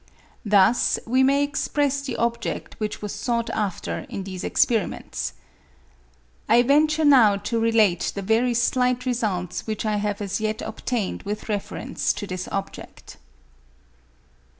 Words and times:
Thus 0.43 0.97
we 1.05 1.21
may 1.21 1.43
express 1.43 2.01
the 2.01 2.15
object 2.15 2.73
which 2.79 3.03
was 3.03 3.13
sought 3.13 3.51
after 3.51 4.07
in 4.09 4.23
these 4.23 4.43
experiments. 4.43 5.33
I 6.49 6.63
venture 6.63 7.05
now 7.05 7.35
to 7.35 7.59
relate 7.59 8.11
the 8.15 8.23
very 8.23 8.47
with 8.49 8.57
Hieracium 8.57 8.97
365 8.97 9.03
slight 9.05 9.05
results 9.05 9.67
which 9.67 9.85
I 9.85 9.97
have 9.97 10.19
as 10.19 10.41
yet 10.41 10.63
obtained 10.63 11.21
with 11.21 11.49
reference 11.49 12.13
to 12.13 12.25
this 12.25 12.47
object. 12.51 13.17